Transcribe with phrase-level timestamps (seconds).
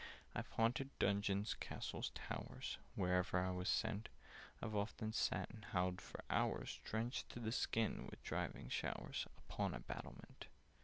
[0.33, 4.09] "I've haunted dungeons, castles, towers— Wherever I was sent:
[4.59, 9.75] I've often sat and howled for hours, Drenched to the skin with driving showers, Upon
[9.75, 10.47] a battlement.